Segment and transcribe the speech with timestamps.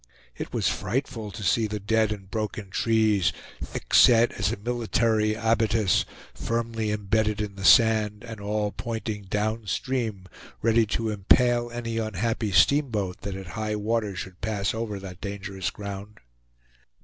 [0.35, 3.31] It was frightful to see the dead and broken trees,
[3.63, 9.67] thick set as a military abatis, firmly imbedded in the sand, and all pointing down
[9.67, 10.27] stream,
[10.63, 15.69] ready to impale any unhappy steamboat that at high water should pass over that dangerous
[15.69, 16.19] ground.